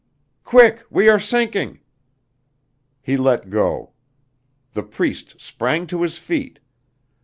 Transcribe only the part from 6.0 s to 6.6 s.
his feet.